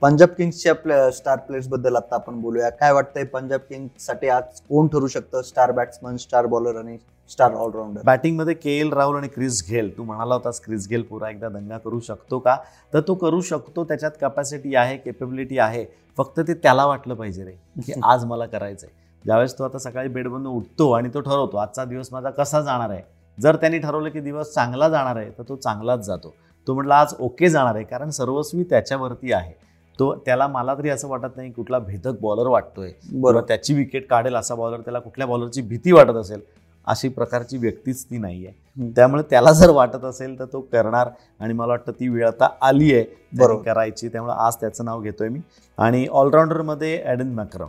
पंजाब 0.03 0.29
किंग्सच्या 0.37 1.11
स्टार 1.13 1.39
प्लेयर्सबद्दल 1.39 1.97
आता 1.97 2.15
आपण 2.15 2.41
बोलूया. 2.41 2.69
काय 2.71 2.93
वाटतंय 2.93 3.25
पंजाब 3.25 3.61
किंग्ससाठी 3.69 4.29
आज 4.29 4.61
कोण 4.69 4.89
ठरू 4.89 5.07
शकतं? 5.07 5.43
स्टार 5.43 5.73
बॅट्समन 5.73 6.17
स्टार 6.17 6.47
बॉलर 6.47 6.77
आणि 6.79 6.97
स्टार 7.31 7.53
ऑलराऊंडर 7.53 8.01
बॅटिंगमध्ये 8.05 8.55
के 8.55 8.79
एल 8.81 8.93
राहुल 8.93 9.17
आणि 9.17 9.29
क्रिस 9.29 9.63
गेल 9.71 9.97
तू 9.97 10.05
म्हणाला 10.05 10.35
होतास 10.35 10.61
क्रिस 10.65 10.87
गेल 10.91 11.03
पुरा 11.03 11.31
एकदा 11.31 11.49
दंगा 11.49 11.79
करू 11.79 12.01
शकतो 12.01 12.39
का? 12.39 12.57
तर 12.93 13.01
तो 13.09 13.15
करू 13.15 13.41
शकतो. 13.41 13.85
त्याच्यात 13.85 14.11
कॅपॅसिटी 14.21 14.75
आहे 14.75 14.97
केपेबिलिटी 14.97 15.59
आहे. 15.59 15.85
फक्त 16.19 16.41
ते 16.41 16.55
त्याला 16.55 16.87
वाटलं 16.87 17.15
पाहिजे 17.15 17.45
रे 17.45 17.83
की 17.83 18.01
आज 18.05 18.25
मला 18.25 18.47
करायचंय. 18.47 18.91
ज्यावेळेस 19.26 19.59
तो 19.59 19.64
आता 19.64 19.78
सकाळी 19.78 20.09
बेडमधून 20.09 20.47
उठतो 20.47 20.90
आणि 20.92 21.09
तो 21.14 21.21
ठरवतो 21.21 21.56
आजचा 21.56 21.85
दिवस 21.85 22.09
माझा 22.12 22.30
कसा 22.30 22.61
जाणार 22.61 22.90
आहे? 22.90 23.02
जर 23.38 23.56
त्यांनी 23.56 23.78
ठरवलं 23.78 24.09
की 24.09 24.21
दिवस 24.21 24.52
चांगला 24.54 24.88
जाणार 24.88 25.16
आहे 25.16 25.30
तर 25.38 25.42
तो 25.49 25.56
चांगलाच 25.56 26.04
जातो. 26.06 26.35
तो 26.66 26.75
म्हटला 26.75 26.97
आज 26.97 27.14
ओके 27.21 27.49
जाणार 27.49 27.75
आहे 27.75 27.85
कारण 27.85 28.11
सर्वस्वी 28.11 28.64
त्याच्यावरती 28.64 29.33
आहे. 29.33 29.52
तो 29.99 30.14
त्याला 30.26 30.47
मला 30.47 30.75
तरी 30.75 30.88
असं 30.90 31.09
वाटत 31.09 31.37
नाही 31.37 31.50
कुठला 31.52 31.78
भेदक 31.78 32.21
बॉलर 32.21 32.47
वाटतोय. 32.47 32.90
बरोबर. 33.12 33.42
त्याची 33.49 33.75
विकेट 33.75 34.06
काढेल 34.09 34.37
असा 34.37 34.54
बॉलर 34.54 34.80
त्याला 34.80 34.99
कुठल्या 34.99 35.26
बॉलरची 35.26 35.62
भीती 35.62 35.92
वाटत 35.92 36.16
असेल 36.16 36.40
अशी 36.87 37.09
प्रकारची 37.09 37.56
व्यक्तीच 37.59 38.04
ती 38.04 38.18
नाही 38.18 38.47
आहे. 38.47 38.90
त्यामुळे 38.97 39.23
त्याला 39.30 39.52
जर 39.52 39.71
वाटत 39.71 40.04
असेल 40.04 40.38
तर 40.38 40.45
तो 40.45 40.61
करणार 40.73 41.09
आणि 41.40 41.52
मला 41.52 41.68
वाटतं 41.68 41.92
ती 41.92 42.09
वेळ 42.09 42.26
आता 42.26 42.49
आली 42.62 42.92
आहे 42.95 43.04
बरोबर. 43.38 43.62
करायची. 43.62 44.09
त्यामुळे 44.09 44.35
आज 44.37 44.56
त्याचं 44.56 44.85
नाव 44.85 45.00
घेतोय 45.00 45.28
मी. 45.28 45.40
आणि 45.78 46.06
ऑलराऊंडरमध्ये 46.06 47.02
ॲडन 47.04 47.33
मॅक्रम 47.35 47.68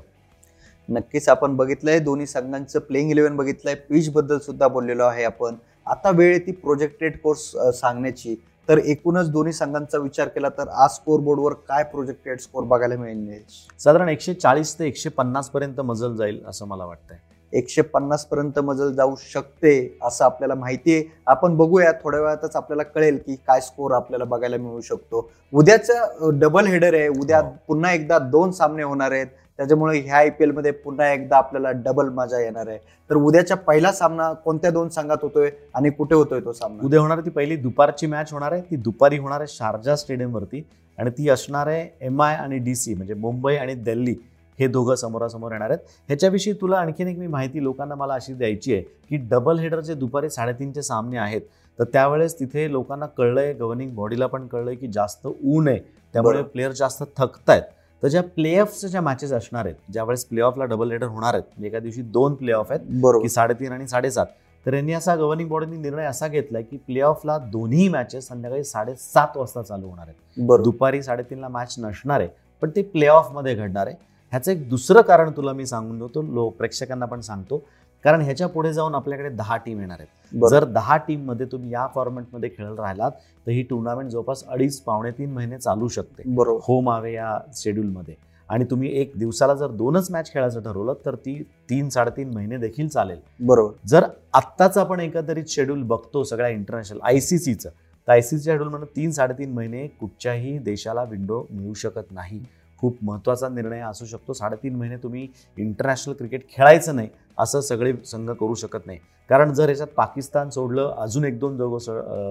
नक्कीच 0.89 1.27
आपण 1.29 1.55
बघितलंय 1.55 1.99
दोन्ही 1.99 2.25
संघांचं 2.27 2.79
प्लेइंग 2.79 3.11
इलेव्हन 3.11 3.35
बघितलंय. 3.35 3.75
पिच 3.89 4.09
बद्दल 4.13 4.37
सुद्धा 4.39 4.67
बोललेलो 4.67 5.03
आहे 5.03 5.23
आपण. 5.23 5.55
आता 5.87 6.09
वेळ 6.09 6.31
आहे 6.31 6.45
ती 6.45 6.51
प्रोजेक्टेड 6.51 7.17
कोर्स 7.21 7.51
सांगण्याची. 7.79 8.35
तर 8.69 8.77
एकूणच 8.77 9.29
दोन्ही 9.31 9.53
संघांचा 9.53 9.97
विचार 9.97 10.27
केला 10.27 10.49
तर 10.57 10.67
आज 10.67 10.91
स्कोर 10.91 11.19
बोर्डवर 11.19 11.53
काय 11.67 11.83
प्रोजेक्टेड 11.91 12.39
स्कोर 12.39 12.63
बघायला 12.63 12.95
मिळेल 12.95 13.39
साधारण 13.79 14.09
एकशे 14.09 14.33
चाळीस 14.33 14.77
ते 14.79 14.87
एकशे 14.87 15.09
पन्नास 15.09 15.49
पर्यंत 15.49 15.79
मजल 15.79 16.15
जाईल 16.15 16.43
असं 16.47 16.67
मला 16.67 16.85
वाटतंय. 16.85 17.17
एकशे 17.53 17.81
पन्नास 17.81 18.25
पर्यंत 18.25 18.59
मजल 18.59 18.91
जाऊ 18.93 19.15
शकते 19.21 19.99
असं 20.03 20.25
आपल्याला 20.25 20.55
माहिती 20.55 20.93
आहे. 20.93 21.03
आपण 21.27 21.55
बघूया 21.57 21.91
थोड्या 22.03 22.19
वेळातच 22.21 22.55
आपल्याला 22.55 22.83
कळेल 22.83 23.17
की 23.25 23.35
काय 23.47 23.61
स्कोर 23.61 23.91
आपल्याला 23.95 24.25
बघायला 24.25 24.57
मिळू 24.57 24.81
शकतो. 24.81 25.29
उद्याचं 25.53 26.39
डबल 26.39 26.67
हेडर 26.67 26.93
आहे. 26.93 27.07
उद्या 27.07 27.39
हो. 27.39 27.51
पुन्हा 27.67 27.93
एकदा 27.93 28.19
दोन 28.19 28.51
सामने 28.51 28.83
होणार 28.83 29.11
आहेत. 29.11 29.27
त्याच्यामुळे 29.57 29.99
ह्या 29.99 30.17
आय 30.17 30.29
पी 30.29 30.43
एलमध्ये 30.43 30.71
पुन्हा 30.71 31.11
एकदा 31.13 31.37
आपल्याला 31.37 31.71
डबल 31.71 32.09
मजा 32.09 32.39
येणार 32.39 32.67
आहे. 32.67 32.77
तर 33.09 33.15
उद्याचा 33.15 33.55
पहिला 33.55 33.91
सामना 33.91 34.31
कोणत्या 34.33 34.71
दोन 34.71 34.89
संघात 34.89 35.17
होतोय 35.21 35.49
आणि 35.73 35.89
कुठे 35.89 36.15
होतोय 36.15 36.39
तो 36.39 36.53
सामना? 36.53 36.85
उद्या 36.85 36.99
होणार 36.99 37.19
ती 37.19 37.29
पहिली 37.29 37.55
दुपारची 37.55 38.07
मॅच 38.07 38.33
होणार 38.33 38.51
आहे. 38.51 38.61
ती 38.61 38.75
दुपारी 38.75 39.17
होणार 39.17 39.39
आहे 39.39 39.47
शारजा 39.47 39.95
स्टेडियमवरती 39.95 40.63
आणि 40.97 41.09
ती 41.09 41.29
असणार 41.29 41.67
आहे 41.67 41.89
एम 42.01 42.21
आय 42.21 42.35
आणि 42.35 42.57
डी 42.57 42.75
सी 42.75 42.93
म्हणजे 42.93 43.13
मुंबई 43.13 43.55
आणि 43.55 43.73
दिल्ली 43.73 44.15
हे 44.59 44.67
दोघं 44.67 44.95
समोरासमोर 44.95 45.51
येणार 45.51 45.69
आहेत. 45.69 45.79
ह्याच्याविषयी 46.07 46.53
तुला 46.53 46.77
आणखीन 46.77 47.07
एक 47.07 47.17
मी 47.17 47.27
माहिती 47.27 47.63
लोकांना 47.63 47.95
मला 47.95 48.13
अशी 48.13 48.33
द्यायची 48.33 48.73
आहे 48.73 48.81
की 48.81 49.17
डबल 49.17 49.59
हेडर 49.59 49.79
जे 49.79 49.93
दुपारी 49.93 50.29
साडेतीनचे 50.29 50.81
सामने 50.81 51.17
आहेत 51.17 51.41
तर 51.79 51.83
त्यावेळेस 51.83 52.39
तिथे 52.39 52.71
लोकांना 52.71 53.05
कळलंय 53.05 53.53
गव्हर्निंग 53.53 53.91
बॉडीला 53.95 54.27
पण 54.27 54.47
कळलंय 54.47 54.75
की 54.75 54.87
जास्त 54.87 55.27
ऊन 55.43 55.67
आहे. 55.67 55.79
त्यामुळे. 56.13 56.41
प्लेयर 56.43 56.71
जास्त 56.71 57.03
थकतायत. 57.17 57.61
तर 58.03 58.07
ज्या 58.07 58.21
प्ले 58.23 58.57
ऑफच्या 58.59 58.89
ज्या 58.89 59.01
मॅचेस 59.01 59.31
असणार 59.33 59.65
आहेत 59.65 59.75
ज्यावेळेस 59.91 60.25
प्ले 60.25 60.41
ऑफला 60.41 60.65
डबल 60.65 60.91
हेडर 60.91 61.07
होणार 61.07 61.33
आहेत 61.33 61.43
म्हणजे 61.47 61.67
एका 61.67 61.79
दिवशी 61.79 62.01
दोन 62.01 62.33
प्ले 62.35 62.51
ऑफ 62.51 62.71
आहेत 62.71 62.81
बरोबर. 63.01 63.21
की 63.21 63.29
साडेतीन 63.29 63.71
आणि 63.71 63.87
साडेसात 63.87 64.25
तर 64.65 64.73
यांनी 64.73 64.93
असा 64.93 65.15
गव्हर्निंग 65.15 65.49
बॉडीने 65.49 65.77
निर्णय 65.77 66.05
असा 66.05 66.27
घेतलाय 66.27 66.63
की 66.63 66.77
प्ले 66.77 67.01
ऑफला 67.01 67.37
दोन्ही 67.51 67.87
मॅचेस 67.89 68.27
संध्याकाळी 68.27 68.63
साडेसात 68.63 69.37
वाजता 69.37 69.61
चालू 69.61 69.87
होणार 69.87 70.07
आहेत. 70.07 70.61
दुपारी 70.63 71.01
साडेतीनला 71.03 71.47
मॅच 71.47 71.75
नसणार 71.79 72.19
आहे 72.19 72.29
पण 72.61 72.69
ते 72.75 72.81
प्ले 72.83 73.07
ऑफमध्ये 73.07 73.53
घडणार 73.55 73.87
आहे. 73.87 73.95
ह्याचं 74.33 74.51
एक 74.51 74.67
दुसरं 74.69 75.01
कारण 75.01 75.31
तुला 75.31 75.53
मी 75.53 75.65
सांगून 75.65 75.99
देतो 75.99 76.21
लो 76.23 76.49
प्रेक्षकांना 76.49 77.05
पण 77.05 77.21
सांगतो 77.21 77.63
कारण 78.05 78.21
ह्याच्या 78.21 78.47
पुढे 78.47 78.71
जाऊन 78.73 78.95
आपल्याकडे 78.95 79.29
दहा 79.29 79.55
टीम 79.57 79.79
येणार 79.79 79.99
आहेत. 79.99 80.47
जर 80.49 80.63
दहा 80.65 80.97
टीममध्ये 80.97 81.45
तुम्ही 81.51 81.71
या 81.73 81.85
फॉर्मॅटमध्ये 81.95 82.49
खेळत 82.49 82.79
राहिलात 82.79 83.11
तर 83.47 83.51
ही 83.51 83.61
टुर्नामेंट 83.63 84.09
जवळपास 84.09 84.43
अडीच 84.47 84.79
पावणे 84.81 85.11
तीन 85.11 85.31
महिने 85.33 85.57
चालू 85.57 85.87
शकते. 85.87 86.23
बरोबर. 86.25 86.59
होम 86.63 86.89
आवे 86.89 87.13
या 87.13 87.37
शेड्यूलमध्ये 87.55 88.15
आणि 88.49 88.65
तुम्ही 88.65 88.89
एक 88.99 89.11
दिवसाला 89.17 89.53
जर 89.53 89.71
दोनच 89.71 90.11
मॅच 90.11 90.31
खेळायचं 90.33 90.61
ठरवलं 90.63 90.93
तर 91.05 91.15
ती 91.15 91.41
तीन 91.69 91.89
साडेतीन 91.89 92.33
महिने 92.33 92.57
देखील 92.57 92.87
चालेल. 92.87 93.19
बरोबर. 93.39 93.73
जर 93.87 94.05
आत्ताच 94.33 94.77
आपण 94.77 94.99
एकंदरीत 94.99 95.49
शेड्यूल 95.49 95.81
बघतो 95.83 96.23
सगळ्या 96.23 96.49
इंटरनॅशनल 96.49 96.99
आय 97.03 97.19
सी 97.19 97.39
सीचं 97.39 97.69
तर 97.69 98.11
आय 98.11 98.21
सी 98.21 98.37
सी 98.37 98.43
शेड्यूलमध्ये 98.43 98.87
तीन 98.95 99.11
साडेतीन 99.11 99.53
महिने 99.53 99.85
कुठच्याही 99.99 100.57
देशाला 100.59 101.03
विंडो 101.03 101.45
मिळू 101.51 101.73
शकत 101.73 102.11
नाही. 102.11 102.39
खूप 102.79 102.97
महत्त्वाचा 103.01 103.49
निर्णय 103.49 103.81
असू 103.81 104.05
शकतो. 104.05 104.33
साडेतीन 104.33 104.75
महिने 104.75 104.97
तुम्ही 105.03 105.27
इंटरनॅशनल 105.57 106.13
क्रिकेट 106.15 106.49
खेळायचं 106.49 106.95
नाही 106.95 107.09
असं 107.37 107.61
सगळे 107.61 107.93
संघ 108.05 108.29
करू 108.29 108.55
शकत 108.55 108.85
नाही. 108.85 108.99
कारण 109.29 109.53
जर 109.53 109.65
ह्याच्यात 109.65 109.87
पाकिस्तान 109.95 110.49
सोडलं 110.49 110.93
अजून 110.97 111.25
एक 111.25 111.39
दोन 111.39 111.57
जग 111.57 111.75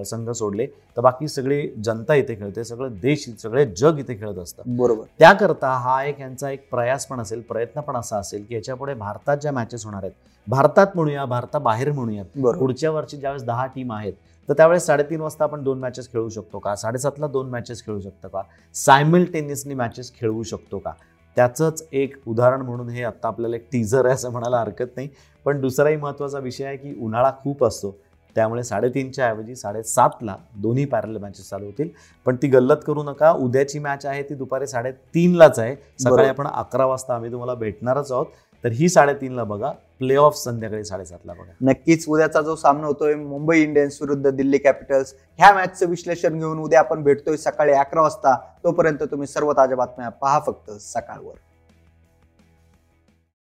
संघ 0.05 0.29
सोडले 0.29 0.65
तर 0.97 1.01
बाकी 1.01 1.27
सगळी 1.27 1.67
जनता 1.85 2.15
इथे 2.15 2.35
खेळते 2.35 2.63
सगळं 2.63 2.93
देश 3.01 3.27
सगळे 3.41 3.65
जग 3.77 3.99
इथे 3.99 4.15
खेळत 4.19 4.37
असतं. 4.37 4.63
बरोबर. 4.77 5.03
त्याकरता 5.19 5.71
हा 5.79 6.03
एक 6.03 6.19
यांचा 6.19 6.49
एक 6.51 6.67
प्रयास 6.71 7.05
पण 7.07 7.19
असेल 7.19 7.41
प्रयत्न 7.49 7.81
पण 7.81 7.95
असा 7.95 8.17
असेल 8.19 8.45
की 8.45 8.55
याच्यापुढे 8.55 8.93
भारतात 8.93 9.37
ज्या 9.37 9.51
मॅचेस 9.51 9.85
होणार 9.85 10.03
आहेत 10.03 10.13
भारतात 10.47 10.87
म्हणूया 10.95 11.25
भारताबाहेर 11.25 11.91
म्हणूयात 11.91 12.39
पुढच्या 12.57 12.91
वर्षी 12.91 13.17
ज्यावेळेस 13.17 13.43
दहा 13.45 13.65
टीम 13.65 13.91
आहेत 13.93 14.13
तर 14.49 14.53
त्यावेळेस 14.53 14.85
साडेतीन 14.85 15.21
वाजता 15.21 15.43
आपण 15.43 15.63
दोन 15.63 15.79
मॅचेस 15.79 16.11
खेळू 16.11 16.29
शकतो 16.29 16.59
का? 16.59 16.75
साडेसातला 16.75 17.27
दोन 17.27 17.49
मॅचेस 17.49 17.85
खेळू 17.85 17.99
शकतो 17.99 18.27
का? 18.27 18.41
सायमल 18.73 19.23
टेनिसनी 19.23 19.73
मॅचेस 19.73 20.13
खेळवू 20.13 20.43
शकतो 20.43 20.79
का? 20.79 20.91
त्याचंच 21.35 21.87
एक 21.91 22.15
उदाहरण 22.27 22.61
म्हणून 22.61 22.89
हे 22.89 23.03
आत्ता 23.03 23.27
आपल्याला 23.27 23.55
एक 23.55 23.67
टीझर 23.71 24.05
आहे 24.05 24.13
असं 24.13 24.31
म्हणायला 24.31 24.59
हरकत 24.59 24.85
नाही. 24.95 25.09
पण 25.45 25.61
दुसराही 25.61 25.95
महत्त्वाचा 25.95 26.39
विषय 26.39 26.65
आहे 26.65 26.77
की 26.77 26.95
उन्हाळा 27.01 27.31
खूप 27.43 27.63
असतो. 27.63 27.95
त्यामुळे 28.35 28.63
साडेतीनच्या 28.63 29.27
ऐवजी 29.27 29.55
साडेसातला 29.55 30.35
दोन्ही 30.55 30.85
पॅरल 30.85 31.17
मॅचेस 31.17 31.49
चालू 31.49 31.65
होतील. 31.65 31.89
पण 32.25 32.35
ती 32.35 32.47
गल्लत 32.47 32.77
करू 32.87 33.03
नका. 33.03 33.31
उद्याची 33.31 33.79
मॅच 33.79 34.05
आहे 34.05 34.23
ती 34.23 34.33
दुपारी 34.33 34.67
साडेतीनलाच 34.67 35.59
आहे. 35.59 35.75
सकाळी. 35.99 36.27
आपण 36.27 36.47
अकरा 36.47 36.85
वाजता 36.85 37.15
आम्ही 37.15 37.31
तुम्हाला 37.31 37.53
भेटणारच 37.53 38.11
आहोत. 38.11 38.25
तर 38.63 38.71
ही 38.71 38.89
साडेतीनला 38.89 39.43
बघा. 39.43 39.71
प्ले 39.99 40.15
ऑफ 40.15 40.35
संध्याकाळी 40.35 40.83
साडेसातला 40.83 41.33
बघा. 41.33 41.51
नक्कीच 41.61 42.05
उद्याचा 42.07 42.41
जो 42.41 42.55
सामना 42.55 42.87
होतोय 42.87 43.15
मुंबई 43.15 43.61
इंडियन्स 43.61 44.01
विरुद्ध 44.01 44.29
दिल्ली 44.29 44.57
कॅपिटल्स 44.57 45.13
ह्या 45.37 45.53
मॅचचं 45.53 45.89
विश्लेषण 45.89 46.39
घेऊन 46.39 46.59
उद्या 46.59 46.79
आपण 46.79 47.03
भेटतोय 47.03 47.37
सकाळी 47.37 47.73
अकरा 47.73 48.01
वाजता. 48.01 48.35
तोपर्यंत 48.63 49.03
तुम्ही 49.03 49.27
सर्व 49.27 49.51
ताज्या 49.51 49.77
बातम्या 49.77 50.09
पहा 50.09 50.39
फक्त 50.39 50.71
सकाळवर. 50.71 51.33